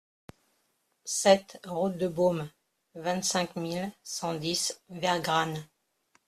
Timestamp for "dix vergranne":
4.33-5.63